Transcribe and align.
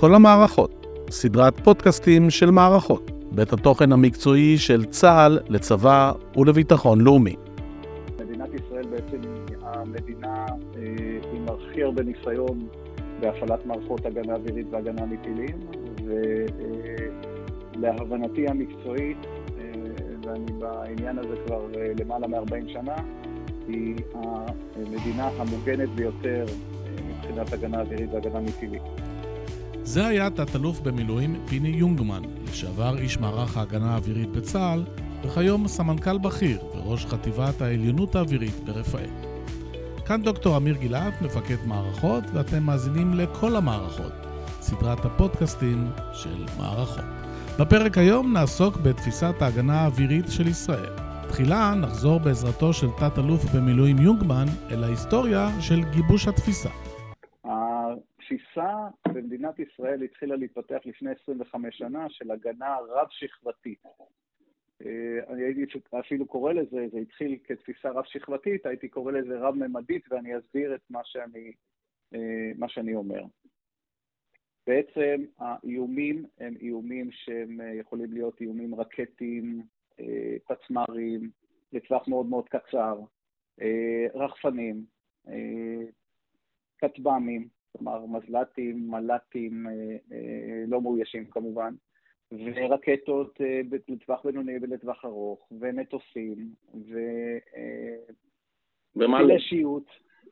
כל 0.00 0.14
המערכות, 0.14 0.86
סדרת 1.10 1.60
פודקאסטים 1.60 2.30
של 2.30 2.50
מערכות, 2.50 3.10
בית 3.32 3.52
התוכן 3.52 3.92
המקצועי 3.92 4.58
של 4.58 4.84
צה"ל 4.84 5.38
לצבא 5.48 6.12
ולביטחון 6.36 7.00
לאומי. 7.00 7.36
מדינת 8.20 8.48
ישראל 8.54 8.86
בעצם 8.90 9.20
היא 9.48 9.56
המדינה 9.62 10.46
אה, 10.76 10.82
עם 11.32 11.46
הכי 11.48 11.82
הרבה 11.82 12.02
ניסיון 12.02 12.68
בהפעלת 13.20 13.66
מערכות 13.66 14.06
הגנה 14.06 14.34
אווירית 14.34 14.66
והגנה 14.70 15.06
מטילים, 15.06 15.56
ולהבנתי 17.76 18.48
המקצועית, 18.48 19.18
אה, 19.58 19.72
ואני 20.24 20.52
בעניין 20.58 21.18
הזה 21.18 21.34
כבר 21.46 21.66
אה, 21.76 21.92
למעלה 22.00 22.26
מ-40 22.26 22.72
שנה, 22.72 22.96
היא 23.68 23.96
המדינה 24.14 25.28
המוגנת 25.38 25.88
ביותר 25.88 26.44
מבחינת 27.08 27.52
הגנה 27.52 27.80
אווירית 27.80 28.10
והגנה 28.12 28.40
מטילית. 28.40 28.82
זה 29.88 30.06
היה 30.06 30.30
תת-אלוף 30.30 30.80
במילואים 30.80 31.36
פיני 31.46 31.68
יונגמן, 31.68 32.22
לשעבר 32.50 32.98
איש 32.98 33.18
מערך 33.18 33.56
ההגנה 33.56 33.92
האווירית 33.92 34.32
בצה"ל, 34.32 34.84
וכיום 35.24 35.68
סמנכ"ל 35.68 36.18
בכיר 36.18 36.58
וראש 36.74 37.06
חטיבת 37.06 37.62
העליונות 37.62 38.14
האווירית 38.16 38.64
ברפאל. 38.64 39.10
כאן 40.06 40.22
דוקטור 40.22 40.56
אמיר 40.56 40.76
גלעד, 40.76 41.12
מפקד 41.20 41.56
מערכות, 41.66 42.24
ואתם 42.32 42.62
מאזינים 42.62 43.14
לכל 43.14 43.56
המערכות, 43.56 44.12
סדרת 44.60 45.04
הפודקאסטים 45.04 45.90
של 46.12 46.44
מערכות. 46.58 47.04
בפרק 47.58 47.98
היום 47.98 48.32
נעסוק 48.32 48.76
בתפיסת 48.76 49.34
ההגנה 49.40 49.80
האווירית 49.80 50.30
של 50.30 50.48
ישראל. 50.48 50.92
תחילה 51.28 51.74
נחזור 51.74 52.20
בעזרתו 52.20 52.72
של 52.72 52.88
תת-אלוף 52.98 53.44
במילואים 53.44 53.98
יונגמן 53.98 54.46
אל 54.70 54.84
ההיסטוריה 54.84 55.60
של 55.60 55.84
גיבוש. 55.92 56.28
התפיסה 56.28 56.70
במדינת 59.48 59.68
ישראל 59.68 60.02
התחילה 60.02 60.36
להתפתח 60.36 60.78
לפני 60.84 61.10
25 61.22 61.78
שנה 61.78 62.06
של 62.10 62.30
הגנה 62.30 62.76
רב-שכבתית. 62.88 63.82
אה, 64.86 65.18
אני 65.28 65.42
הייתי 65.42 65.78
אפילו 66.00 66.26
קורא 66.26 66.52
לזה, 66.52 66.86
זה 66.92 66.98
התחיל 66.98 67.38
כתפיסה 67.44 67.90
רב-שכבתית, 67.90 68.66
הייתי 68.66 68.88
קורא 68.88 69.12
לזה 69.12 69.38
רב-ממדית, 69.38 70.12
ואני 70.12 70.38
אסביר 70.38 70.74
את 70.74 70.80
מה 70.90 71.00
שאני, 71.04 71.52
אה, 72.14 72.52
מה 72.58 72.68
שאני 72.68 72.94
אומר. 72.94 73.22
בעצם 74.66 75.24
האיומים 75.38 76.26
הם 76.38 76.54
איומים 76.60 77.12
שהם 77.12 77.60
אה, 77.60 77.74
יכולים 77.74 78.12
להיות 78.12 78.40
איומים 78.40 78.74
רקטיים, 78.74 79.62
פצמ"רים, 80.46 81.30
לטווח 81.72 82.08
מאוד 82.08 82.26
מאוד 82.26 82.48
קצר, 82.48 83.00
רחפנים, 84.14 84.84
כטב"מים, 86.78 87.48
כלומר 87.72 88.06
מזל"טים, 88.06 88.90
מל"טים 88.90 89.66
לא 90.68 90.80
מאוישים 90.82 91.24
כמובן, 91.24 91.74
ורקטות 92.32 93.40
אה, 93.40 93.60
לטווח 93.88 94.24
בינוני 94.24 94.52
ולטווח 94.60 95.04
ארוך, 95.04 95.48
ומטוסים, 95.60 96.54
וטילי 98.96 99.40
שיוט, 99.40 99.86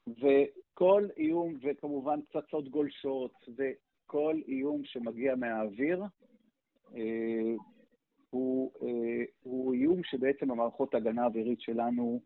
וכל 0.09 1.07
איום, 1.17 1.55
וכמובן 1.63 2.21
פצצות 2.33 2.69
גולשות, 2.69 3.49
וכל 3.57 4.41
איום 4.49 4.85
שמגיע 4.85 5.35
מהאוויר, 5.35 6.03
אה, 6.97 7.55
הוא, 8.31 8.73
אה, 8.83 9.25
הוא 9.43 9.75
איום 9.75 10.03
שבעצם 10.05 10.51
המערכות 10.51 10.95
ההגנה 10.95 11.23
האווירית 11.23 11.61
שלנו 11.61 12.21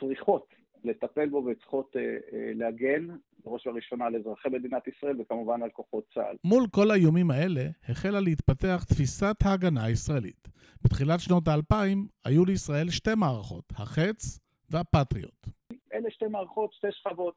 צריכות 0.00 0.46
לטפל 0.84 1.28
בו 1.28 1.44
וצריכות 1.44 1.96
להגן 2.32 3.08
בראש 3.44 3.66
ובראשונה 3.66 4.06
על 4.06 4.16
אזרחי 4.16 4.48
מדינת 4.48 4.88
ישראל 4.88 5.20
וכמובן 5.20 5.62
על 5.62 5.70
כוחות 5.70 6.04
צה"ל. 6.14 6.36
מול 6.44 6.66
כל 6.70 6.90
האיומים 6.90 7.30
האלה 7.30 7.62
החלה 7.88 8.20
להתפתח 8.20 8.84
תפיסת 8.88 9.36
ההגנה 9.44 9.84
הישראלית. 9.84 10.48
בתחילת 10.84 11.20
שנות 11.20 11.48
האלפיים 11.48 12.06
היו 12.24 12.44
לישראל 12.44 12.90
שתי 12.90 13.14
מערכות, 13.16 13.64
החץ 13.70 14.40
והפטריוט. 14.70 15.46
אלה 15.92 16.10
שתי 16.10 16.26
מערכות, 16.26 16.72
שתי 16.72 16.86
שכבות, 16.90 17.34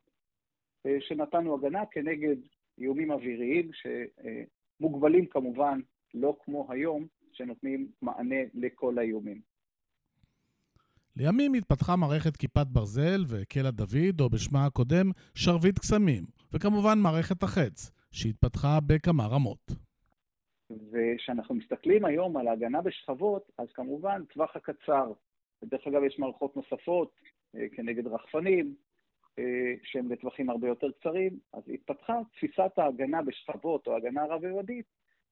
אה, 0.85 0.97
שנתנו 0.99 1.55
הגנה 1.55 1.85
כנגד 1.91 2.35
איומים 2.77 3.11
אוויריים, 3.11 3.71
שמוגבלים 3.73 5.25
כמובן, 5.25 5.79
לא 6.13 6.37
כמו 6.45 6.67
היום, 6.69 7.07
שנותנים 7.31 7.91
מענה 8.01 8.41
לכל 8.53 8.97
האיומים. 8.99 9.41
לימים 11.17 11.53
התפתחה 11.53 11.95
מערכת 11.95 12.37
כיפת 12.37 12.67
ברזל 12.67 13.21
וקלע 13.27 13.71
דוד, 13.71 14.21
או 14.21 14.29
בשמה 14.29 14.65
הקודם, 14.65 15.11
שרביט 15.35 15.79
קסמים, 15.79 16.23
וכמובן 16.53 16.99
מערכת 17.03 17.43
החץ, 17.43 17.91
שהתפתחה 18.11 18.79
בכמה 18.87 19.27
רמות. 19.27 19.71
וכשאנחנו 20.91 21.55
מסתכלים 21.55 22.05
היום 22.05 22.37
על 22.37 22.47
ההגנה 22.47 22.81
בשכבות, 22.81 23.51
אז 23.57 23.67
כמובן, 23.73 24.23
טווח 24.33 24.55
הקצר, 24.55 25.11
ודרך 25.63 25.87
אגב 25.87 26.03
יש 26.03 26.19
מערכות 26.19 26.55
נוספות 26.55 27.11
אה, 27.55 27.65
כנגד 27.75 28.07
רחפנים, 28.07 28.75
אה, 29.39 29.73
שהם 29.83 30.09
בטווחים 30.09 30.49
הרבה 30.49 30.67
יותר 30.67 30.91
קצרים, 30.91 31.39
אז 31.53 31.63
התפתחה 31.73 32.19
תפיסת 32.33 32.71
ההגנה 32.77 33.21
בשכבות, 33.21 33.87
או 33.87 33.95
הגנה 33.95 34.25
רב-יבדית, 34.25 34.85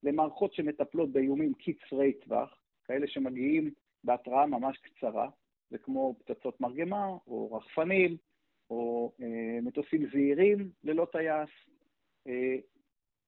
למערכות 0.03 0.53
שמטפלות 0.53 1.11
באיומים 1.11 1.53
קצרי 1.53 2.13
טווח, 2.13 2.57
כאלה 2.85 3.07
שמגיעים 3.07 3.71
בהתראה 4.03 4.45
ממש 4.45 4.77
קצרה, 4.77 5.29
זה 5.73 5.77
כמו 5.77 6.15
פצצות 6.19 6.61
מרגמה, 6.61 7.07
או 7.27 7.53
רחפנים, 7.53 8.17
או 8.69 9.11
אה, 9.21 9.61
מטוסים 9.61 10.05
זעירים 10.11 10.69
ללא 10.83 11.07
טייס, 11.11 11.49
אה, 12.27 12.55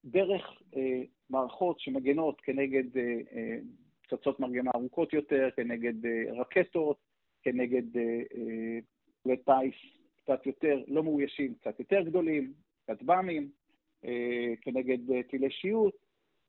דרך 0.06 0.62
אה, 0.76 1.02
מערכות 1.30 1.80
שמגנות 1.80 2.42
כנגד 2.42 2.98
אה, 2.98 3.18
אה, 3.32 3.58
פצצות 4.04 4.40
מרגמה 4.40 4.72
ארוכות 4.76 5.14
יותר, 5.14 5.50
כנגד 5.56 6.06
אה, 6.06 6.24
רקטות, 6.34 6.98
כנגד 7.44 7.98
אה, 7.98 8.04
אה, 8.04 8.80
כלי 9.24 9.38
טיס 9.38 9.76
קצת 10.24 10.46
יותר, 10.46 10.84
לא 10.88 11.04
מאוישים, 11.04 11.54
קצת 11.54 11.80
יותר 11.80 12.02
גדולים, 12.02 12.54
כטב"מים, 12.88 13.50
אה, 14.06 14.54
כנגד 14.62 15.12
אה, 15.12 15.24
טילי 15.24 15.50
שיוט, 15.50 15.96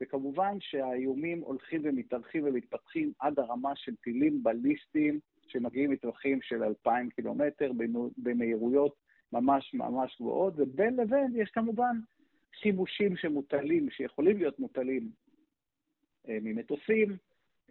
וכמובן 0.01 0.57
שהאיומים 0.59 1.41
הולכים 1.41 1.81
ומתארחים 1.83 2.43
ומתפתחים 2.45 3.11
עד 3.19 3.39
הרמה 3.39 3.75
של 3.75 3.95
טילים 3.95 4.43
בליסטיים 4.43 5.19
שמגיעים 5.49 5.91
מטווחים 5.91 6.41
של 6.41 6.63
2,000 6.63 7.09
קילומטר 7.09 7.71
במהירויות 8.17 8.95
ממש 9.33 9.73
ממש 9.73 10.17
גבוהות, 10.19 10.53
ובין 10.57 10.95
לבין 10.95 11.31
יש 11.35 11.49
כמובן 11.49 11.99
שימושים 12.61 13.17
שמוטלים, 13.17 13.89
שיכולים 13.89 14.37
להיות 14.37 14.59
מוטלים 14.59 15.11
אה, 16.29 16.37
ממטוסים, 16.41 17.17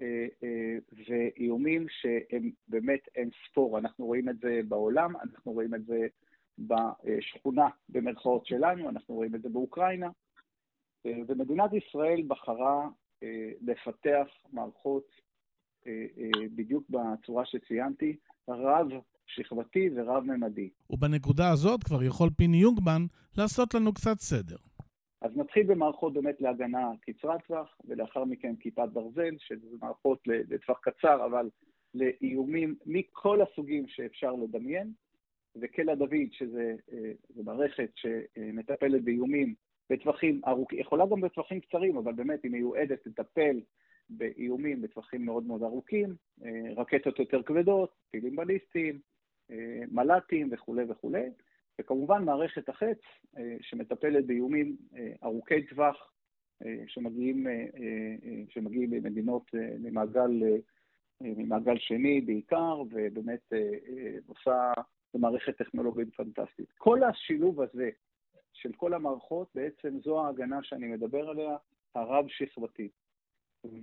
אה, 0.00 0.26
אה, 0.42 0.76
ואיומים 1.08 1.86
שהם 1.88 2.50
באמת 2.68 3.00
אין 3.14 3.30
ספור. 3.48 3.78
אנחנו 3.78 4.06
רואים 4.06 4.28
את 4.28 4.38
זה 4.38 4.60
בעולם, 4.68 5.16
אנחנו 5.16 5.52
רואים 5.52 5.74
את 5.74 5.84
זה 5.84 6.06
בשכונה, 6.58 7.68
במרכאות 7.88 8.46
שלנו, 8.46 8.88
אנחנו 8.88 9.14
רואים 9.14 9.34
את 9.34 9.42
זה 9.42 9.48
באוקראינה. 9.48 10.08
ומדינת 11.04 11.70
ישראל 11.72 12.22
בחרה 12.28 12.88
לפתח 13.60 14.26
מערכות 14.52 15.06
בדיוק 16.54 16.84
בצורה 16.90 17.44
שציינתי, 17.46 18.16
רב 18.48 18.88
שכבתי 19.26 19.90
ורב-ממדי. 19.96 20.68
ובנקודה 20.90 21.50
הזאת 21.50 21.84
כבר 21.84 22.02
יכול 22.02 22.30
פיני 22.36 22.56
יונגמן 22.56 23.02
לעשות 23.38 23.74
לנו 23.74 23.94
קצת 23.94 24.18
סדר. 24.18 24.56
אז 25.20 25.36
נתחיל 25.36 25.66
במערכות 25.66 26.12
באמת 26.12 26.40
להגנה 26.40 26.90
קצרת 27.00 27.46
טווח, 27.46 27.76
ולאחר 27.84 28.24
מכן 28.24 28.54
כיפת 28.60 28.88
ברזל, 28.92 29.34
שזה 29.38 29.76
מערכות 29.80 30.18
לטווח 30.26 30.78
קצר, 30.82 31.26
אבל 31.26 31.50
לאיומים 31.94 32.74
מכל 32.86 33.40
הסוגים 33.42 33.88
שאפשר 33.88 34.32
לדמיין, 34.32 34.92
וקלע 35.60 35.94
דוד, 35.94 36.28
שזה 36.32 36.74
אה, 36.92 37.12
מערכת 37.44 37.90
שמטפלת 37.94 39.04
באיומים 39.04 39.54
בטווחים 39.90 40.40
ארוכים, 40.46 40.78
יכולה 40.78 41.04
גם 41.06 41.20
בטווחים 41.20 41.60
קצרים, 41.60 41.96
אבל 41.96 42.12
באמת 42.12 42.42
היא 42.42 42.50
מיועדת 42.50 43.06
לטפל 43.06 43.60
באיומים 44.10 44.82
בטווחים 44.82 45.26
מאוד 45.26 45.46
מאוד 45.46 45.62
ארוכים, 45.62 46.14
אה, 46.44 46.72
רקטות 46.76 47.18
יותר 47.18 47.42
כבדות, 47.42 47.94
טילים 48.10 48.36
בליסטיים, 48.36 49.00
אה, 49.50 49.82
מל"טים 49.90 50.48
וכולי 50.52 50.84
וכולי, 50.88 51.26
וכמובן 51.80 52.24
מערכת 52.24 52.68
החץ 52.68 52.98
אה, 53.38 53.56
שמטפלת 53.60 54.26
באיומים 54.26 54.76
ארוכי 55.24 55.62
טווח 55.62 56.12
שמגיעים, 56.86 57.46
שמגיעים 58.48 58.90
ממדינות 58.90 59.50
ממעגל, 59.54 60.42
ממעגל 61.20 61.78
שני 61.78 62.20
בעיקר, 62.20 62.82
ובאמת 62.90 63.52
עושה 64.26 64.72
מערכת 65.14 65.56
טכנולוגית 65.56 66.14
פנטסטית. 66.14 66.72
כל 66.78 67.02
השילוב 67.02 67.60
הזה 67.60 67.90
של 68.56 68.72
כל 68.72 68.94
המערכות, 68.94 69.48
בעצם 69.54 69.98
זו 70.04 70.24
ההגנה 70.26 70.62
שאני 70.62 70.86
מדבר 70.86 71.28
עליה, 71.28 71.56
הרב-שכבתית. 71.94 72.92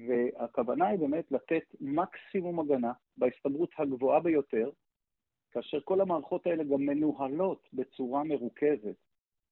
והכוונה 0.07 0.87
היא 0.87 0.99
באמת 0.99 1.31
לתת 1.31 1.63
מקסימום 1.81 2.59
הגנה 2.59 2.93
בהסתברות 3.17 3.69
הגבוהה 3.77 4.19
ביותר, 4.19 4.69
כאשר 5.51 5.79
כל 5.83 6.01
המערכות 6.01 6.47
האלה 6.47 6.63
גם 6.63 6.85
מנוהלות 6.85 7.69
בצורה 7.73 8.23
מרוכזת. 8.23 8.83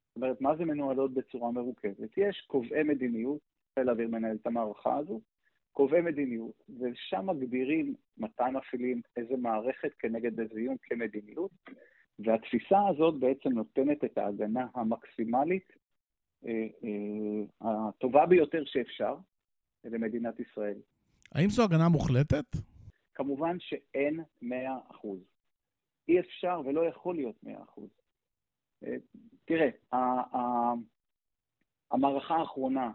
זאת 0.07 0.15
אומרת, 0.15 0.41
מה 0.41 0.55
זה 0.55 0.65
מנוהלות 0.65 1.13
בצורה 1.13 1.51
מרוכזת? 1.51 2.17
יש 2.17 2.41
קובעי 2.47 2.83
מדיניות, 2.83 3.39
חיל 3.75 3.89
האוויר 3.89 4.07
מנהל 4.07 4.35
את 4.41 4.47
המערכה 4.47 4.97
הזו, 4.97 5.21
קובעי 5.71 6.01
מדיניות, 6.01 6.63
ושם 6.79 7.29
מגדירים 7.29 7.95
מתי 8.17 8.43
מפעילים 8.53 9.01
איזה 9.17 9.37
מערכת 9.37 9.93
כנגד 9.99 10.39
איזה 10.39 10.59
איום 10.59 10.77
כמדיניות, 10.81 11.51
והתפיסה 12.19 12.87
הזאת 12.87 13.19
בעצם 13.19 13.49
נותנת 13.49 14.03
את 14.03 14.17
ההגנה 14.17 14.67
המקסימלית 14.75 15.73
אה, 16.45 16.67
אה, 16.83 17.43
הטובה 17.61 18.25
ביותר 18.25 18.63
שאפשר 18.65 19.15
למדינת 19.83 20.39
ישראל. 20.39 20.77
האם 21.35 21.49
זו 21.49 21.63
הגנה 21.63 21.89
מוחלטת? 21.89 22.45
כמובן 23.13 23.57
שאין 23.59 24.19
100 24.41 24.77
אחוז. 24.91 25.19
אי 26.07 26.19
אפשר 26.19 26.61
ולא 26.65 26.85
יכול 26.85 27.15
להיות 27.15 27.35
100 27.43 27.63
אחוז. 27.63 27.89
אה, 28.83 28.95
תראה, 29.45 29.69
המערכה 31.91 32.35
האחרונה, 32.35 32.91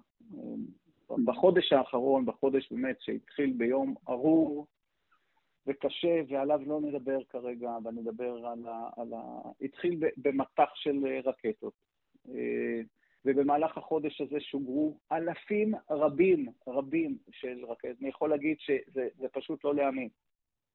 בחודש 1.24 1.72
האחרון, 1.72 2.26
בחודש 2.26 2.72
באמת 2.72 2.96
שהתחיל 3.00 3.52
ביום 3.56 3.94
ארור 4.08 4.66
וקשה, 5.66 6.20
ועליו 6.28 6.60
לא 6.66 6.80
נדבר 6.80 7.18
כרגע, 7.24 7.70
ונדבר 7.84 8.46
על 8.46 8.66
ה... 8.68 8.88
על 8.96 9.12
ה... 9.14 9.40
התחיל 9.60 10.00
במטח 10.16 10.70
של 10.74 11.04
רקטות. 11.24 11.72
ובמהלך 13.24 13.78
החודש 13.78 14.20
הזה 14.20 14.40
שוגרו 14.40 14.98
אלפים 15.12 15.74
רבים, 15.90 16.48
רבים 16.68 17.18
של 17.30 17.64
רקטות. 17.64 17.96
אני 18.00 18.08
יכול 18.08 18.30
להגיד 18.30 18.56
שזה 18.60 19.28
פשוט 19.32 19.64
לא 19.64 19.74
להאמין. 19.74 20.08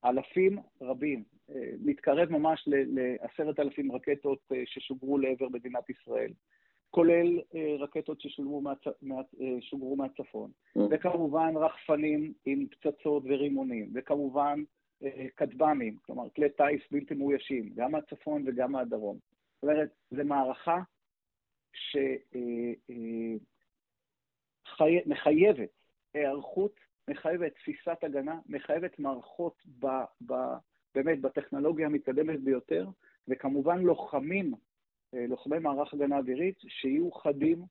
אלפים 0.04 0.58
רבים, 0.80 1.24
אה, 1.50 1.70
מתקרב 1.84 2.30
ממש 2.30 2.68
לעשרת 2.68 3.60
אלפים 3.60 3.92
רקטות 3.92 4.38
אה, 4.52 4.62
ששוגרו 4.66 5.18
לעבר 5.18 5.48
מדינת 5.48 5.90
ישראל, 5.90 6.32
כולל 6.90 7.40
אה, 7.54 7.76
רקטות 7.78 8.20
ששוגרו 8.20 8.60
מהצ... 8.60 8.84
מהצפון, 9.96 10.50
וכמובן 10.90 11.52
רחפנים 11.56 12.32
עם 12.44 12.66
פצצות 12.66 13.22
ורימונים, 13.26 13.90
וכמובן 13.94 14.62
כטב"מים, 15.36 15.96
כלומר 16.02 16.30
כלי 16.36 16.48
טיס 16.48 16.82
בלתי 16.90 17.14
מאוישים, 17.14 17.70
גם 17.74 17.92
מהצפון 17.92 18.42
וגם 18.46 18.72
מהדרום. 18.72 19.18
זאת 19.54 19.62
אומרת, 19.62 19.90
זו 20.10 20.24
מערכה 20.24 20.82
שמחייבת 25.06 25.70
היערכות, 26.14 26.74
מחייבת 27.10 27.54
תפיסת 27.54 27.98
הגנה, 28.04 28.38
מחייבת 28.46 28.98
מערכות 28.98 29.62
ב, 29.78 29.86
ב, 30.26 30.34
באמת 30.94 31.20
בטכנולוגיה 31.20 31.86
המתקדמת 31.86 32.40
ביותר, 32.40 32.88
וכמובן 33.28 33.78
לוחמים, 33.78 34.54
אה, 35.14 35.26
לוחמי 35.26 35.58
מערך 35.58 35.94
הגנה 35.94 36.18
אווירית, 36.18 36.58
שיהיו 36.68 37.12
חדים 37.12 37.62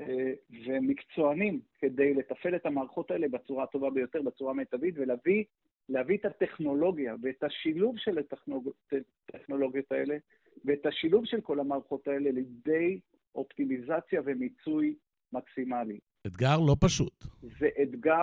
אה, 0.00 0.32
ומקצוענים 0.66 1.60
כדי 1.78 2.14
לתפעל 2.14 2.56
את 2.56 2.66
המערכות 2.66 3.10
האלה 3.10 3.28
בצורה 3.28 3.64
הטובה 3.64 3.90
ביותר, 3.90 4.22
בצורה 4.22 4.50
המיטבית, 4.50 4.94
ולהביא 4.98 5.44
להביא 5.88 6.18
את 6.18 6.24
הטכנולוגיה 6.24 7.14
ואת 7.22 7.44
השילוב 7.44 7.94
של 7.98 8.18
הטכנולוגיות 8.18 9.92
האלה 9.92 10.16
ואת 10.64 10.86
השילוב 10.86 11.24
של 11.26 11.40
כל 11.40 11.60
המערכות 11.60 12.08
האלה 12.08 12.30
לידי 12.30 13.00
אופטימיזציה 13.34 14.20
ומיצוי 14.24 14.94
מקסימלי. 15.32 15.98
אתגר 16.26 16.56
לא 16.66 16.76
פשוט. 16.80 17.24
זה 17.60 17.68
אתגר 17.82 18.20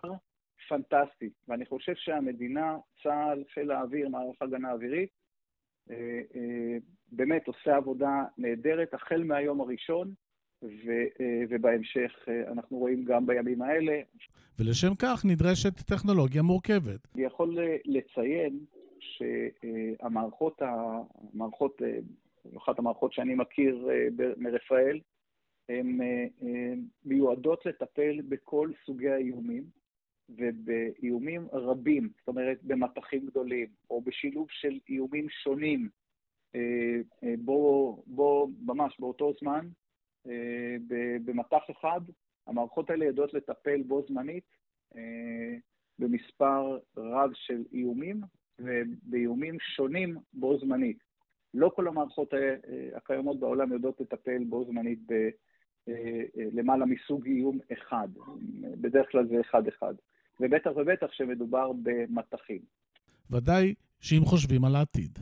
פנטסטי, 0.70 1.30
ואני 1.48 1.66
חושב 1.66 1.94
שהמדינה, 1.96 2.78
צה"ל, 3.04 3.44
חיל 3.54 3.72
האוויר, 3.72 4.10
מערך 4.10 4.42
הגנה 4.42 4.72
אווירית, 4.72 5.10
אה, 5.90 6.22
אה, 6.36 6.78
באמת 7.12 7.48
עושה 7.48 7.76
עבודה 7.76 8.24
נהדרת 8.38 8.94
החל 8.94 9.24
מהיום 9.24 9.62
הראשון, 9.62 10.14
ו, 10.64 10.92
אה, 11.20 11.44
ובהמשך 11.50 12.28
אנחנו 12.52 12.78
רואים 12.78 13.04
גם 13.04 13.26
בימים 13.26 13.62
האלה. 13.62 14.02
ולשם 14.60 14.96
כך 15.00 15.26
נדרשת 15.26 15.80
טכנולוגיה 15.80 16.42
מורכבת. 16.42 17.16
אני 17.16 17.24
יכול 17.24 17.58
לציין 17.86 18.60
שהמערכות, 19.00 20.62
המערכות 20.62 21.82
אחת 22.58 22.80
המערכות 22.80 23.14
שאני 23.14 23.36
מכיר 23.36 23.90
אה, 23.90 24.08
מרפאל, 24.38 25.00
הן 25.70 26.02
אה, 26.02 26.26
אה, 26.44 26.74
מיועדות 27.06 27.66
לטפל 27.66 28.22
בכל 28.30 28.72
סוגי 28.86 29.10
האיומים 29.10 29.64
ובאיומים 30.30 31.48
רבים, 31.54 32.10
זאת 32.20 32.28
אומרת 32.28 32.64
במטחים 32.64 33.26
גדולים, 33.26 33.68
או 33.90 34.02
בשילוב 34.02 34.48
של 34.50 34.80
איומים 34.90 35.30
שונים, 35.30 35.90
בו, 37.40 38.04
בו 38.08 38.50
ממש 38.66 39.00
באותו 39.00 39.34
זמן, 39.42 39.68
במטח 41.26 41.64
אחד, 41.72 42.02
המערכות 42.48 42.90
האלה 42.90 43.06
יודעות 43.06 43.34
לטפל 43.34 43.84
בו 43.84 44.06
זמנית 44.08 44.44
במספר 46.00 46.78
רב 46.98 47.32
של 47.34 47.64
איומים 47.74 48.22
ובאיומים 48.60 49.58
שונים 49.60 50.18
בו 50.34 50.60
זמנית. 50.60 50.98
לא 51.54 51.72
כל 51.76 51.88
המערכות 51.88 52.34
אה, 52.34 52.56
הקיימות 52.98 53.40
בעולם 53.40 53.72
יודעות 53.72 54.02
לטפל 54.02 54.44
בו 54.44 54.66
זמנית 54.66 55.00
בלמעלה 55.08 56.86
אה, 56.86 56.90
אה, 56.90 56.96
מסוג 56.96 57.26
איום 57.26 57.60
אחד. 57.74 58.08
בדרך 58.62 59.12
כלל 59.12 59.28
זה 59.28 59.42
אחד-אחד. 59.42 59.94
ובטח 60.40 60.70
ובטח 60.76 61.12
שמדובר 61.12 61.72
במטחים. 61.84 62.62
ודאי 63.32 63.74
שאם 64.00 64.26
חושבים 64.26 64.66
על 64.66 64.76
העתיד. 64.76 65.20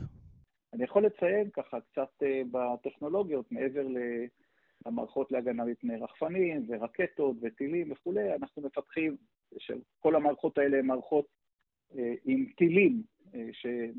אני 0.72 0.84
יכול 0.84 1.06
לציין 1.06 1.50
ככה 1.52 1.78
קצת 1.80 2.22
בטכנולוגיות, 2.50 3.52
מעבר 3.52 3.86
למערכות 4.86 5.32
להגנה 5.32 5.64
מפני 5.64 5.96
רחפנים 5.96 6.64
ורקטות 6.68 7.36
וטילים 7.40 7.92
וכולי, 7.92 8.34
אנחנו 8.34 8.62
מפתחים, 8.62 9.16
כל 9.98 10.16
המערכות 10.16 10.58
האלה 10.58 10.78
הן 10.78 10.86
מערכות 10.86 11.26
עם 12.24 12.46
טילים 12.56 13.02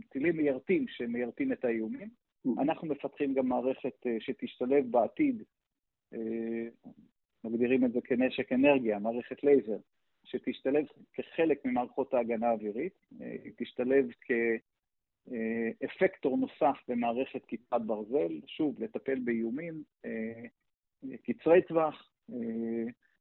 טילים 0.09 0.37
מיירטים 0.37 0.85
שמיירטים 0.87 1.51
את 1.51 1.65
האיומים. 1.65 2.07
Mm-hmm. 2.07 2.61
אנחנו 2.61 2.87
מפתחים 2.87 3.33
גם 3.33 3.47
מערכת 3.47 4.07
אה, 4.07 4.17
שתשתלב 4.19 4.91
בעתיד, 4.91 5.43
אה, 6.13 6.67
מגדירים 7.43 7.85
את 7.85 7.91
זה 7.91 7.99
כנשק 8.01 8.51
אנרגיה, 8.51 8.99
מערכת 8.99 9.43
לייזר, 9.43 9.77
שתשתלב 10.23 10.85
כחלק 11.13 11.65
ממערכות 11.65 12.13
ההגנה 12.13 12.49
האווירית, 12.49 12.93
אה, 13.21 13.35
היא 13.43 13.53
תשתלב 13.57 14.09
כאפקטור 15.81 16.37
נוסף 16.37 16.77
במערכת 16.87 17.45
כיפת 17.45 17.81
ברזל, 17.85 18.39
שוב, 18.47 18.83
לטפל 18.83 19.19
באיומים 19.19 19.83
קצרי 21.23 21.61
טווח, 21.61 22.11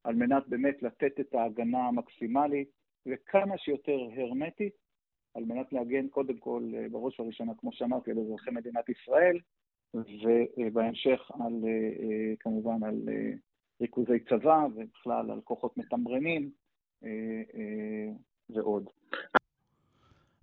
על 0.04 0.14
מנת 0.14 0.48
באמת 0.48 0.82
לתת 0.82 1.20
את 1.20 1.34
ההגנה 1.34 1.78
המקסימלית 1.78 2.68
וכמה 3.06 3.58
שיותר 3.58 3.98
הרמטית 4.16 4.72
על 5.34 5.44
מנת 5.44 5.72
להגן 5.72 6.08
קודם 6.08 6.38
כל, 6.38 6.62
אה, 6.74 6.86
בראש 6.90 7.20
ובראשונה, 7.20 7.52
כמו 7.58 7.72
שאמרתי, 7.72 8.10
על 8.10 8.18
אזרחי 8.18 8.50
מדינת 8.50 8.88
ישראל, 8.88 9.38
ובהמשך 9.94 11.30
על, 11.34 11.52
אה, 11.64 11.70
אה, 11.70 12.34
כמובן 12.40 12.84
על 12.84 13.08
ריכוזי 13.80 14.20
צבא 14.28 14.66
ובכלל 14.74 15.30
על 15.30 15.40
כוחות 15.40 15.76
מתמרנים 15.76 16.50
ועוד. 18.50 18.90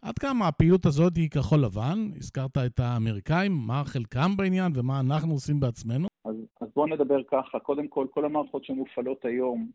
עד 0.08 0.20
כמה 0.20 0.48
הפעילות 0.48 0.86
הזאת 0.86 1.16
היא 1.16 1.30
כחול 1.30 1.60
לבן? 1.60 2.00
הזכרת 2.18 2.58
את 2.58 2.80
האמריקאים, 2.80 3.52
מה 3.68 3.84
חלקם 3.86 4.30
בעניין 4.38 4.72
ומה 4.76 5.00
אנחנו 5.00 5.34
עושים 5.34 5.60
בעצמנו? 5.60 6.08
אז, 6.26 6.36
אז 6.62 6.68
בואו 6.76 6.88
נדבר 6.88 7.24
ככה. 7.24 7.60
קודם 7.60 7.88
כל, 7.88 8.08
כל 8.12 8.26
המערכות 8.26 8.66
שמופעלות 8.66 9.26
היום, 9.26 9.72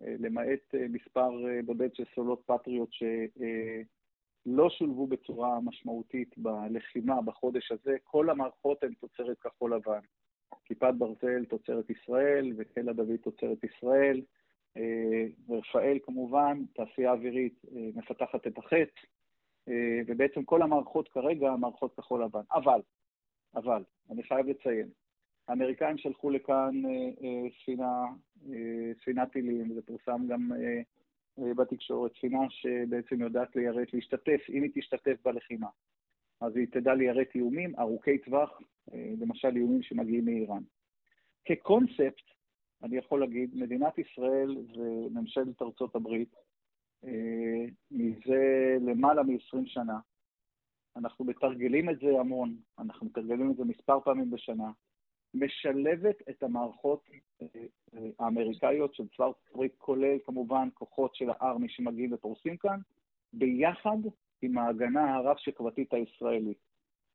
למעט 0.00 0.74
מספר 0.88 1.30
בודד 1.64 1.94
של 1.94 2.04
סולות 2.14 2.42
פטריוט 2.46 2.92
ש... 2.92 3.02
לא 4.46 4.70
שולבו 4.70 5.06
בצורה 5.06 5.60
משמעותית 5.60 6.34
בלחימה 6.38 7.22
בחודש 7.22 7.72
הזה. 7.72 7.96
כל 8.04 8.30
המערכות 8.30 8.84
הן 8.84 8.92
תוצרת 9.00 9.38
כחול 9.38 9.74
לבן. 9.74 10.00
כיפת 10.64 10.94
ברזל 10.98 11.44
תוצרת 11.44 11.90
ישראל, 11.90 12.52
ותל 12.56 12.88
הדוד 12.88 13.16
תוצרת 13.16 13.64
ישראל. 13.64 14.20
אה, 14.76 15.26
ורפאל 15.48 15.98
כמובן, 16.02 16.62
תעשייה 16.72 17.12
אווירית 17.12 17.62
אה, 17.76 17.88
מפתחת 17.94 18.46
את 18.46 18.58
החץ, 18.58 18.88
אה, 18.98 19.19
ובעצם 20.06 20.44
כל 20.44 20.62
המערכות 20.62 21.08
כרגע 21.08 21.56
מערכות 21.56 21.94
כחול 21.94 22.24
לבן. 22.24 22.42
אבל, 22.52 22.80
אבל, 23.54 23.82
אני 24.10 24.22
חייב 24.22 24.46
לציין, 24.46 24.88
האמריקאים 25.48 25.98
שלחו 25.98 26.30
לכאן 26.30 26.82
ספינה, 27.62 28.04
ספינת 29.00 29.32
טילים, 29.32 29.74
זה 29.74 29.82
פורסם 29.82 30.26
גם 30.28 30.52
אה, 31.38 31.54
בתקשורת, 31.54 32.12
ספינה 32.18 32.38
שבעצם 32.50 33.20
יודעת 33.20 33.56
ליירט, 33.56 33.94
להשתתף, 33.94 34.40
אם 34.48 34.62
היא 34.62 34.70
תשתתף 34.74 35.16
בלחימה. 35.24 35.68
אז 36.40 36.56
היא 36.56 36.66
תדע 36.66 36.94
ליירט 36.94 37.34
איומים 37.34 37.72
ארוכי 37.78 38.18
טווח, 38.18 38.60
אה, 38.92 39.12
למשל 39.20 39.56
איומים 39.56 39.82
שמגיעים 39.82 40.24
מאיראן. 40.24 40.62
כקונספט, 41.44 42.30
אני 42.82 42.96
יכול 42.96 43.20
להגיד, 43.20 43.50
מדינת 43.54 43.98
ישראל 43.98 44.56
וממשלת 44.76 45.62
ארצות 45.62 45.94
הברית, 45.94 46.34
אה, 46.34 46.40
מזה 47.90 48.76
למעלה 48.80 49.22
מ-20 49.22 49.66
שנה, 49.66 49.98
אנחנו 50.96 51.24
מתרגלים 51.24 51.90
את 51.90 51.98
זה 51.98 52.20
המון, 52.20 52.56
אנחנו 52.78 53.06
מתרגלים 53.06 53.50
את 53.50 53.56
זה 53.56 53.64
מספר 53.64 54.00
פעמים 54.00 54.30
בשנה, 54.30 54.70
משלבת 55.34 56.16
את 56.30 56.42
המערכות 56.42 57.04
האמריקאיות 58.18 58.94
של 58.94 59.08
צבא 59.08 59.26
ארצות 59.26 59.48
הברית, 59.54 59.74
כולל 59.78 60.18
כמובן 60.24 60.68
כוחות 60.74 61.14
של 61.14 61.30
הארמי 61.30 61.68
שמגיעים 61.68 62.12
ופורסים 62.12 62.56
כאן, 62.56 62.80
ביחד 63.32 63.98
עם 64.42 64.58
ההגנה 64.58 65.14
הרב-שכבתית 65.14 65.94
הישראלית. 65.94 66.58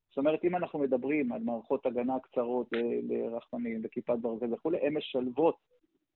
זאת 0.10 0.18
אומרת, 0.18 0.44
אם 0.44 0.56
אנחנו 0.56 0.80
מדברים 0.80 1.32
על 1.32 1.44
מערכות 1.44 1.86
הגנה 1.86 2.20
קצרות 2.20 2.70
לרחפנים 3.04 3.82
וכיפת 3.84 4.18
ברזל 4.22 4.54
וכולי, 4.54 4.78
הן 4.78 4.98
משלבות 4.98 5.58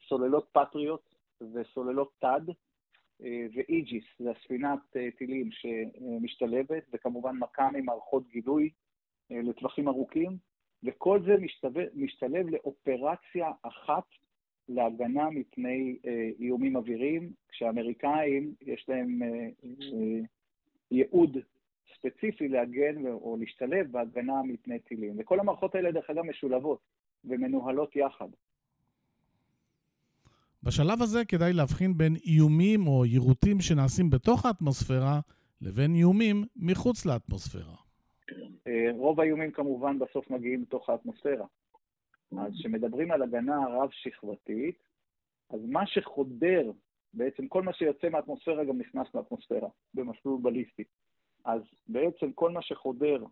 סוללות 0.07 0.49
פטריוט 0.51 1.15
וסוללות 1.53 2.11
תד 2.19 2.41
ואיג'יס, 3.53 4.03
זה 4.19 4.31
הספינת 4.31 4.79
טילים 5.17 5.49
שמשתלבת, 5.51 6.83
וכמובן 6.93 7.38
מכ"ם 7.38 7.73
עם 7.77 7.85
מערכות 7.85 8.27
גילוי 8.27 8.69
לטווחים 9.29 9.88
ארוכים, 9.88 10.38
וכל 10.83 11.19
זה 11.25 11.38
משתלב, 11.41 11.88
משתלב 11.95 12.49
לאופרציה 12.49 13.51
אחת 13.61 14.03
להגנה 14.69 15.29
מפני 15.29 15.97
איומים 16.39 16.75
אוויריים, 16.75 17.31
כשהאמריקאים 17.49 18.53
יש 18.61 18.89
להם 18.89 19.21
ייעוד 20.91 21.38
ספציפי 21.95 22.47
להגן 22.47 23.07
או 23.07 23.38
להשתלב 23.39 23.91
בהגנה 23.91 24.43
מפני 24.43 24.79
טילים. 24.79 25.13
וכל 25.17 25.39
המערכות 25.39 25.75
האלה, 25.75 25.91
דרך 25.91 26.09
אגב, 26.09 26.23
משולבות 26.23 26.79
ומנוהלות 27.25 27.95
יחד. 27.95 28.27
בשלב 30.63 31.01
הזה 31.01 31.25
כדאי 31.25 31.53
להבחין 31.53 31.97
בין 31.97 32.15
איומים 32.25 32.87
או 32.87 33.05
יירוטים 33.05 33.59
שנעשים 33.59 34.09
בתוך 34.09 34.45
האטמוספירה 34.45 35.19
לבין 35.61 35.95
איומים 35.95 36.43
מחוץ 36.55 37.05
לאטמוספירה. 37.05 37.75
אה, 38.67 38.91
רוב 38.91 39.19
האיומים 39.19 39.51
כמובן 39.51 39.99
בסוף 39.99 40.29
מגיעים 40.29 40.61
לתוך 40.61 40.89
האטמוספירה. 40.89 41.45
אז 42.37 42.53
כשמדברים 42.59 43.11
על 43.11 43.21
הגנה 43.21 43.57
רב-שכבתית, 43.67 44.77
אז 45.49 45.59
מה 45.67 45.87
שחודר, 45.87 46.71
בעצם 47.13 47.47
כל 47.47 47.61
מה 47.63 47.73
שיוצא 47.73 48.09
מהאטמוספירה 48.09 48.65
גם 48.65 48.77
נכנס 48.77 49.07
לאטמוספירה, 49.15 49.69
במסלול 49.93 50.39
בליסטי. 50.41 50.83
אז 51.45 51.61
בעצם 51.87 52.31
כל 52.31 52.51
מה 52.51 52.61
שחודר 52.61 53.23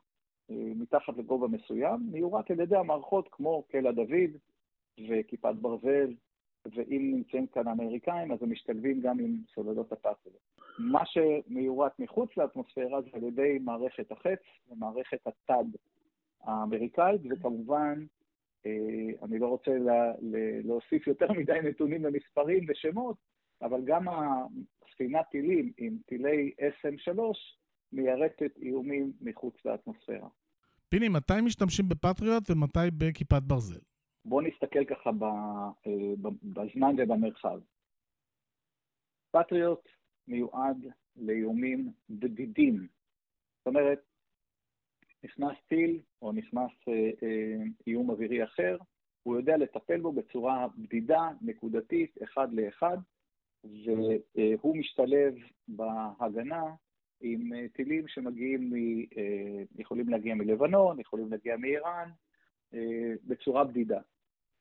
אה, 0.51 0.55
מתחת 0.75 1.17
לגובה 1.17 1.48
מסוים, 1.48 2.00
מיורט 2.12 2.51
על 2.51 2.60
ידי 2.60 2.75
המערכות 2.75 3.27
כמו 3.31 3.63
קלע 3.72 3.91
דוד 3.91 4.31
וכיפת 5.10 5.55
ברזל, 5.62 6.13
ואם 6.76 7.12
נמצאים 7.16 7.48
כאן 7.48 7.68
האמריקאים, 7.68 8.32
אז 8.32 8.38
הם 8.42 8.52
משתלבים 8.52 9.02
גם 9.02 9.20
עם 9.20 9.38
סוללות 9.56 9.92
הפאסל. 9.92 10.30
מה 10.80 11.02
שמיורט 11.06 12.00
מחוץ 12.00 12.30
לאטמוספירה 12.38 13.02
זה 13.02 13.10
על 13.14 13.24
ידי 13.24 13.58
מערכת 13.62 14.12
החץ 14.12 14.40
ומערכת 14.72 15.20
התד 15.28 15.66
האמריקאית, 16.44 17.22
וכמובן, 17.30 18.06
אה, 18.66 18.72
אני 19.24 19.40
לא 19.40 19.48
רוצה 19.48 19.72
לה, 19.78 20.12
להוסיף 20.64 21.08
יותר 21.08 21.32
מדי 21.32 21.60
נתונים 21.64 22.06
ומספרים 22.06 22.66
ושמות, 22.68 23.18
אבל 23.62 23.82
גם 23.86 24.06
הספינת 24.88 25.26
טילים 25.32 25.72
עם 25.78 25.98
טילי 26.06 26.52
SM3 26.60 27.20
מיירטת 27.92 28.58
איומים 28.62 29.14
מחוץ 29.22 29.56
לאטמוספירה. 29.66 30.28
פיני, 30.90 31.10
מתי 31.10 31.42
משתמשים 31.42 31.90
בפטריוט 31.90 32.50
ומתי 32.50 32.80
בכיפת 32.98 33.44
ברזל? 33.44 33.80
בואו 34.27 34.41
נסתכל 34.41 34.86
ככה 34.86 35.10
אה, 35.88 35.91
בזמן 36.43 36.96
ובמרחב. 36.98 37.60
פטריוט 39.31 39.89
מיועד 40.27 40.86
לאיומים 41.15 41.91
בדידים. 42.10 42.88
זאת 43.57 43.67
אומרת, 43.67 44.00
נכנס 45.24 45.57
טיל 45.67 46.00
או 46.22 46.31
נכנס 46.31 46.72
אה, 46.88 47.10
אה, 47.24 47.63
איום 47.88 48.10
אווירי 48.10 48.43
אחר, 48.43 48.77
הוא 49.24 49.38
יודע 49.38 49.57
לטפל 49.57 50.01
בו 50.01 50.12
בצורה 50.12 50.67
בדידה, 50.77 51.29
נקודתית, 51.41 52.17
אחד 52.24 52.53
לאחד, 52.53 52.98
והוא 53.63 54.77
משתלב 54.77 55.36
בהגנה 55.67 56.63
עם 57.22 57.67
טילים 57.67 58.07
שמגיעים, 58.07 58.74
מ, 58.74 58.75
יכולים 59.79 60.10
להגיע 60.10 60.36
מלבנון, 60.36 61.00
יכולים 61.00 61.31
להגיע 61.31 61.57
מאיראן, 61.57 62.10
בצורה 63.27 63.63
בדידה. 63.63 64.01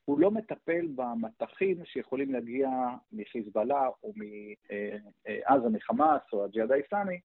הוא 0.07 0.21
לא 0.21 0.31
מטפל 0.31 0.87
במטחים 0.95 1.77
שיכולים 1.85 2.33
להגיע 2.33 2.69
מחיזבאללה 3.13 3.89
או 4.03 4.13
מעזה, 4.17 5.69
מחמאס 5.69 6.23
או 6.33 6.45
הג'יהאד 6.45 6.73
האסלאמי, 6.73 7.21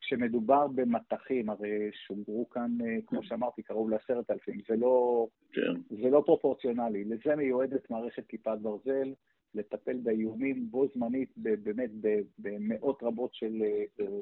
כשמדובר 0.00 0.66
במטחים, 0.66 1.50
הרי 1.50 1.90
שוגרו 2.06 2.48
כאן, 2.50 2.78
כמו 3.06 3.22
שאמרתי, 3.22 3.62
קרוב 3.62 3.90
לעשרת 3.90 4.30
אלפים, 4.30 4.60
זה, 4.68 4.76
לא, 4.76 5.26
כן. 5.52 5.96
זה 6.02 6.10
לא 6.10 6.22
פרופורציונלי. 6.26 7.04
לזה 7.04 7.36
מיועדת 7.36 7.90
מערכת 7.90 8.26
כיפת 8.28 8.58
ברזל, 8.62 9.12
לטפל 9.54 9.96
באיומים 10.02 10.70
בו 10.70 10.86
זמנית, 10.94 11.32
באמת 11.36 11.90
במאות 12.38 13.02
רבות 13.02 13.34
של, 13.34 13.62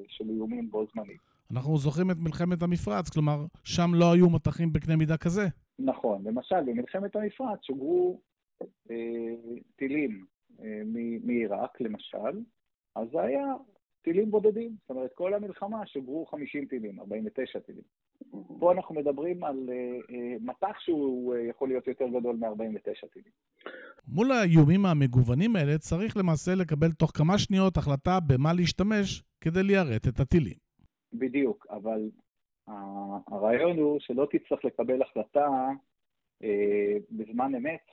של 0.09 0.25
איומים 0.31 0.71
בו 0.71 0.87
זמנית. 0.95 1.21
אנחנו 1.51 1.79
זוכרים 1.79 2.11
את 2.11 2.17
מלחמת 2.19 2.63
המפרץ, 2.63 3.11
כלומר, 3.11 3.47
שם 3.65 3.91
לא 3.95 4.13
היו 4.13 4.31
מטחים 4.31 4.73
בקנה 4.73 4.97
מידה 4.97 5.17
כזה. 5.17 5.43
נכון, 5.79 6.25
למשל 6.27 6.61
במלחמת 6.67 7.17
המפרץ 7.17 7.59
שוגרו 7.63 8.21
אה, 8.91 8.97
טילים 9.77 10.27
אה, 10.61 10.83
מעיראק 11.25 11.81
למשל, 11.81 12.41
אז 12.95 13.09
זה 13.13 13.21
היה 13.21 13.45
טילים 14.03 14.31
בודדים, 14.31 14.77
זאת 14.81 14.91
אומרת 14.91 15.11
כל 15.15 15.35
המלחמה 15.35 15.87
שוגרו 15.87 16.27
50 16.27 16.67
טילים, 16.67 17.01
49 17.01 17.59
טילים. 17.59 17.83
פה 18.59 18.73
אנחנו 18.73 18.95
מדברים 18.95 19.45
על 19.45 19.69
אה, 19.69 19.75
אה, 20.15 20.37
מטח 20.41 20.81
שהוא 20.81 21.35
אה, 21.35 21.41
יכול 21.41 21.69
להיות 21.69 21.87
יותר 21.87 22.05
גדול 22.09 22.37
מ-49 22.37 23.09
טילים. 23.13 23.31
מול 24.09 24.33
האיומים 24.33 24.87
המגוונים 24.87 25.57
האלה 25.57 25.79
צריך 25.79 26.17
למעשה 26.17 26.55
לקבל 26.55 26.93
תוך 26.93 27.11
כמה 27.15 27.39
שניות 27.39 27.77
החלטה 27.77 28.19
במה 28.21 28.53
להשתמש 28.53 29.23
כדי 29.41 29.63
ליירט 29.63 30.09
את 30.09 30.21
הטילים. 30.21 30.57
בדיוק, 31.13 31.67
אבל 31.71 32.11
הרעיון 32.67 33.79
הוא 33.79 34.01
שלא 34.01 34.29
תצטרך 34.31 34.65
לקבל 34.65 35.03
החלטה 35.03 35.49
אה, 36.43 36.97
בזמן 37.11 37.55
אמת, 37.55 37.87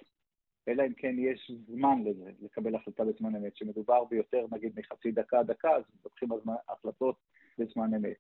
אלא 0.68 0.84
אם 0.84 0.94
כן 0.94 1.16
יש 1.20 1.52
זמן 1.68 2.04
לזה, 2.04 2.32
לקבל 2.42 2.76
החלטה 2.76 3.04
בזמן 3.06 3.36
אמת. 3.36 3.58
שמדובר 3.58 4.04
ביותר, 4.04 4.46
נגיד, 4.52 4.80
מחצי 4.80 5.12
דקה, 5.12 5.44
דקה, 5.44 5.72
אז 5.76 5.84
לוקחים 6.04 6.30
החלטות 6.70 7.16
בזמן 7.58 7.94
אמת. 7.94 8.18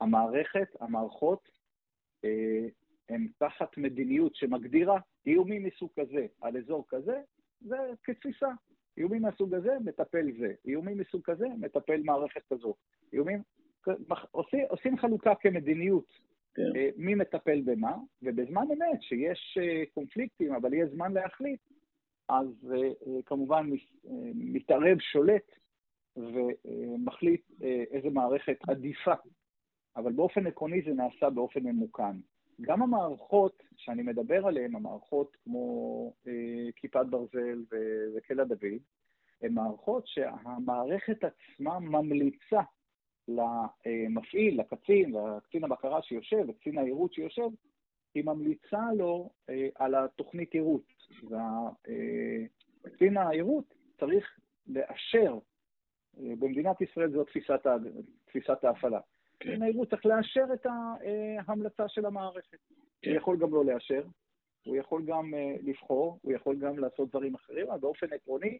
המערכת, 0.00 0.68
המערכות, 0.80 1.48
אה, 2.24 2.66
הן 3.08 3.28
תחת 3.38 3.78
מדיניות 3.78 4.36
שמגדירה 4.36 5.00
איומים 5.26 5.64
מסוג 5.64 5.90
כזה 6.00 6.26
על 6.40 6.56
אזור 6.56 6.84
כזה, 6.88 7.20
זה 7.60 7.76
כתפיסה. 8.04 8.48
איומים 8.96 9.22
מהסוג 9.22 9.54
הזה, 9.54 9.76
מטפל 9.84 10.26
זה. 10.38 10.54
איומים 10.64 10.98
מסוג 10.98 11.22
כזה, 11.24 11.46
מטפל 11.58 12.02
מערכת 12.04 12.42
כזו. 12.52 12.74
איומים 13.12 13.42
עושים, 14.30 14.64
עושים 14.68 14.98
חלוקה 14.98 15.34
כמדיניות, 15.34 16.06
כן. 16.54 16.62
אה, 16.76 16.88
מי 16.96 17.14
מטפל 17.14 17.60
במה, 17.64 17.96
ובזמן 18.22 18.66
אמת, 18.72 19.02
שיש 19.02 19.58
אה, 19.60 19.82
קונפליקטים, 19.94 20.54
אבל 20.54 20.74
יהיה 20.74 20.86
זמן 20.86 21.12
להחליט, 21.12 21.60
אז 22.28 22.72
אה, 22.74 23.22
כמובן 23.26 23.70
מתערב, 24.34 24.98
שולט, 25.00 25.50
ומחליט 26.16 27.42
איזה 27.90 28.10
מערכת 28.10 28.56
עדיפה. 28.68 29.14
אבל 29.96 30.12
באופן 30.12 30.46
עקרוני 30.46 30.82
זה 30.82 30.90
נעשה 30.90 31.30
באופן 31.30 31.60
ממוכן. 31.60 32.16
גם 32.60 32.82
המערכות 32.82 33.62
שאני 33.76 34.02
מדבר 34.02 34.46
עליהן, 34.46 34.76
המערכות 34.76 35.36
כמו 35.44 36.12
כיפת 36.76 37.06
ברזל 37.10 37.64
וקלע 38.14 38.44
דוד, 38.44 38.78
הן 39.42 39.52
מערכות 39.52 40.06
שהמערכת 40.06 41.24
עצמה 41.24 41.80
ממליצה 41.80 42.60
למפעיל, 43.28 44.60
לקצין, 44.60 45.14
לקצין 45.36 45.64
הבקרה 45.64 46.02
שיושב, 46.02 46.44
לקצין 46.48 46.78
העירות 46.78 47.12
שיושב, 47.12 47.48
היא 48.14 48.24
ממליצה 48.24 48.92
לו 48.96 49.30
אה, 49.50 49.68
על 49.74 49.94
התוכנית 49.94 50.54
עירות. 50.54 50.92
וקצין 52.84 53.16
העירות 53.16 53.74
צריך 53.98 54.38
לאשר, 54.66 55.38
אה, 56.18 56.32
במדינת 56.38 56.80
ישראל 56.80 57.10
זו 57.10 57.24
תפיסת, 57.24 57.66
תפיסת 58.24 58.64
ההפעלה. 58.64 59.00
כן. 59.40 59.48
קצין 59.50 59.62
העירות 59.62 59.90
צריך 59.90 60.06
לאשר 60.06 60.44
את 60.54 60.66
ההמלצה 61.46 61.88
של 61.88 62.06
המערכת. 62.06 62.58
כן. 63.02 63.10
הוא 63.10 63.16
יכול 63.16 63.36
גם 63.36 63.54
לא 63.54 63.64
לאשר, 63.64 64.02
הוא 64.64 64.76
יכול 64.76 65.04
גם 65.04 65.34
אה, 65.34 65.54
לבחור, 65.62 66.18
הוא 66.22 66.32
יכול 66.32 66.56
גם 66.56 66.78
לעשות 66.78 67.08
דברים 67.08 67.34
אחרים, 67.34 67.70
אבל 67.70 67.78
באופן 67.78 68.12
עקרוני, 68.12 68.58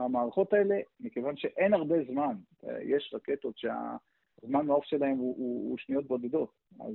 המערכות 0.00 0.52
האלה, 0.52 0.80
מכיוון 1.00 1.36
שאין 1.36 1.74
הרבה 1.74 1.96
זמן, 2.10 2.36
יש 2.82 3.14
רקטות 3.14 3.58
שהזמן 3.58 4.66
מעוף 4.66 4.84
שלהם 4.84 5.16
הוא, 5.16 5.36
הוא, 5.36 5.70
הוא 5.70 5.78
שניות 5.78 6.06
בודדות, 6.06 6.52
אז 6.80 6.94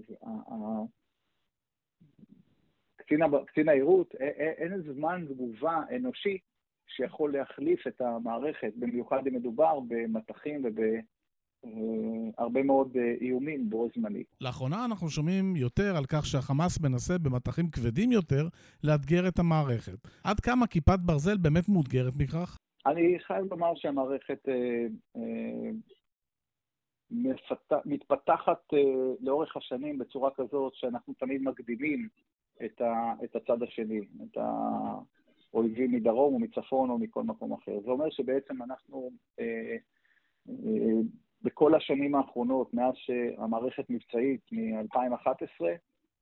קצין, 2.96 3.20
קצין 3.46 3.70
העירות, 3.70 4.16
אין 4.58 4.82
זמן 4.94 5.26
תגובה 5.30 5.82
אנושי 5.96 6.38
שיכול 6.88 7.34
להחליף 7.34 7.88
את 7.88 8.02
המערכת, 8.02 8.74
במיוחד 8.76 9.28
אם 9.28 9.34
מדובר 9.36 9.80
במטחים 9.88 10.64
הרבה 12.38 12.64
מאוד 12.64 12.98
איומים 13.22 13.70
בו 13.70 13.88
זמנית. 13.96 14.28
לאחרונה 14.42 14.86
אנחנו 14.86 15.10
שומעים 15.10 15.56
יותר 15.56 15.98
על 15.98 16.06
כך 16.06 16.26
שהחמאס 16.26 16.80
מנסה 16.82 17.18
במטחים 17.18 17.70
כבדים 17.70 18.12
יותר 18.12 18.48
לאתגר 18.84 19.28
את 19.28 19.40
המערכת. 19.40 20.08
עד 20.24 20.40
כמה 20.40 20.68
כיפת 20.68 21.00
ברזל 21.00 21.38
באמת 21.38 21.70
מאותגרת 21.70 22.14
מכך? 22.20 22.58
אני 22.86 23.20
חייב 23.20 23.46
לומר 23.52 23.76
שהמערכת 23.76 24.50
אה, 24.50 24.86
אה, 25.16 25.70
מפת... 27.12 27.74
מתפתחת 27.86 28.74
אה, 28.74 28.80
לאורך 29.20 29.58
השנים 29.58 29.98
בצורה 29.98 30.32
כזאת 30.36 30.76
שאנחנו 30.76 31.14
תמיד 31.14 31.42
מקדימים 31.42 32.08
את, 32.66 32.82
ה... 32.82 33.14
את 33.24 33.36
הצד 33.36 33.64
השני, 33.64 34.00
את 34.00 34.38
האויבים 35.52 35.92
מדרום 35.92 36.34
או 36.34 36.40
מצפון 36.40 36.90
או 36.90 36.98
מכל 36.98 37.24
מקום 37.24 37.54
אחר. 37.54 37.80
זה 37.86 37.92
אומר 37.92 38.10
שבעצם 38.10 38.64
אנחנו 38.64 39.10
אה, 39.40 39.78
אה, 40.50 41.02
בכל 41.42 41.76
השנים 41.76 42.16
האחרונות, 42.16 42.74
מאז 42.74 42.94
שהמערכת 42.96 43.90
מבצעית 43.90 44.42
מ-2011, 44.52 45.66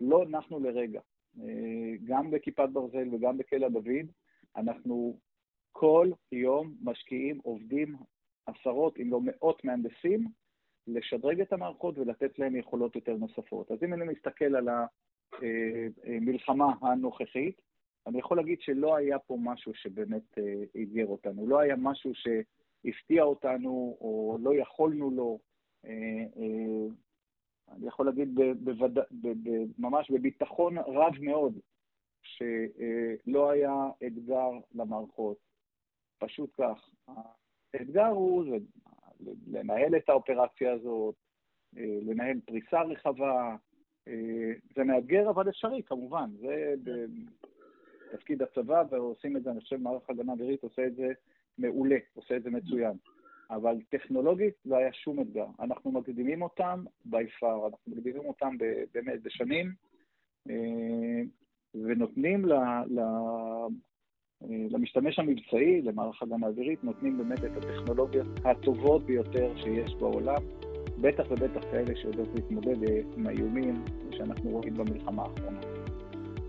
לא 0.01 0.25
נחנו 0.29 0.60
לרגע. 0.60 1.00
אה, 1.39 1.93
גם 2.03 2.32
בכיפת 2.32 2.70
ברזל 2.74 3.08
וגם 3.12 3.38
בכלא 3.38 3.70
דוד, 3.70 4.08
אנחנו 4.55 5.17
כל 5.75 6.10
יום 6.32 6.74
משקיעים, 6.82 7.39
עובדים 7.44 7.96
עשרות 8.46 9.00
אם 9.00 9.12
לא 9.12 9.20
מאות 9.22 9.65
מהנדסים 9.65 10.27
לשדרג 10.88 11.42
את 11.42 11.53
המערכות 11.53 11.98
ולתת 11.98 12.39
להם 12.39 12.56
יכולות 12.56 12.96
יותר 12.96 13.18
נוספות. 13.18 13.72
אז 13.72 13.84
אם 13.84 13.94
אני 13.94 14.06
מסתכל 14.06 14.56
על 14.56 14.70
המלחמה 16.06 16.74
הנוכחית, 16.82 17.62
אני 18.08 18.20
יכול 18.20 18.38
להגיד 18.38 18.62
שלא 18.62 18.96
היה 18.96 19.20
פה 19.20 19.38
משהו 19.39 19.74
שבאמת 19.74 20.38
אתגר 20.84 21.08
אותנו, 21.08 21.48
לא 21.48 21.60
היה 21.60 21.75
משהו 21.75 22.12
שהפתיע 22.15 23.24
אותנו 23.24 23.98
או 24.01 24.38
לא 24.42 24.56
יכולנו 24.56 25.12
לו. 25.12 25.39
אני 27.72 27.88
יכול 27.88 28.06
להגיד 28.06 28.36
בווד... 28.63 29.00
ממש 29.77 30.12
בביטחון 30.12 30.77
רב 30.77 31.13
מאוד, 31.22 31.60
שלא 32.22 33.50
היה 33.50 33.74
אתגר 34.08 34.50
למערכות. 34.75 35.52
פשוט 36.25 36.50
כך. 36.58 36.89
האתגר 37.74 38.06
הוא 38.06 38.46
לנהל 39.48 39.96
את 39.96 40.10
האופרציה 40.10 40.74
הזאת, 40.74 41.15
אה, 41.77 42.00
לנהל 42.01 42.39
פריסה 42.46 42.82
רחבה. 42.82 43.56
אה, 44.08 44.51
זה 44.75 44.84
מאתגר 44.84 45.30
אבל 45.30 45.50
אפשרי, 45.50 45.84
כמובן. 45.84 46.30
זה 46.39 46.74
בתפקיד 48.13 48.42
הצבא, 48.42 48.84
ועושים 48.89 49.38
את 49.38 49.44
זה, 49.44 49.51
אני 49.51 49.60
חושב, 49.60 49.75
מערך 49.75 50.10
הגנה 50.10 50.32
אווירית 50.32 50.63
עושה 50.63 50.88
את 50.88 50.96
זה 50.96 51.12
מעולה, 51.58 51.98
עושה 52.13 52.36
את 52.36 52.44
זה 52.44 52.50
מצוין. 52.50 52.98
אבל 53.50 53.75
טכנולוגית 53.89 54.53
לא 54.65 54.75
היה 54.75 54.94
שום 54.94 55.22
אתגר. 55.22 55.46
אנחנו 55.60 55.92
מקדימים 55.92 56.42
אותם 56.42 56.84
by 57.10 57.42
far, 57.42 57.68
אנחנו 57.68 57.92
מקדימים 57.92 58.25
אותם 58.25 58.58
באמת 58.94 59.22
בשנים, 59.22 59.74
אה, 60.50 61.22
ונותנים 61.75 62.46
למשתמש 64.50 65.20
המבצעי, 65.20 65.82
למערך 65.82 66.24
הגנה 66.24 66.48
אווירית, 66.48 66.84
נותנים 66.84 67.18
באמת 67.18 67.40
את 67.46 67.58
הטכנולוגיות 67.58 68.28
הטובות 68.46 69.06
ביותר 69.06 69.52
שיש 69.56 69.96
בעולם, 70.00 70.42
בטח 71.02 71.24
ובטח 71.30 71.62
כאלה 71.72 71.96
שיודעות 72.02 72.30
להתמודד 72.36 72.78
עם 73.18 73.28
האיומים 73.28 73.84
שאנחנו 74.12 74.50
רואים 74.50 74.74
במלחמה 74.74 75.24
האחרונה. 75.24 75.60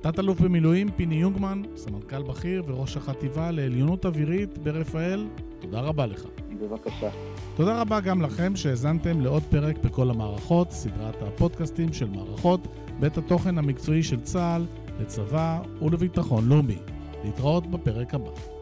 תת-אלוף 0.01 0.41
במילואים 0.41 0.91
פיני 0.97 1.15
יונגמן, 1.15 1.63
סמנכ"ל 1.77 2.23
בכיר 2.23 2.63
וראש 2.67 2.97
החטיבה 2.97 3.51
לעליונות 3.51 4.07
אווירית 4.07 4.59
ברפאל, 4.59 5.27
תודה 5.61 5.81
רבה 5.81 6.07
לך. 6.07 6.27
בבקשה. 6.61 7.11
תודה 7.57 7.81
רבה 7.81 8.01
גם 8.01 8.23
לכם 8.23 8.57
שהאזנתם 8.57 9.21
לעוד 9.21 9.43
פרק 9.43 9.79
בכל 9.79 10.11
המערכות, 10.11 10.71
סדרת 10.71 11.23
הפודקאסטים 11.23 11.93
של 11.93 12.07
מערכות, 12.11 12.61
בית 13.01 13.19
התוכן 13.19 13.59
המקצועי 13.59 14.03
של 14.03 14.21
צה"ל, 14.21 14.63
לצבא 15.01 15.63
ולביטחון 15.83 16.49
לאומי. 16.49 16.94
להתראות 17.25 17.67
בפרק 17.67 18.15
הבא. 18.15 18.54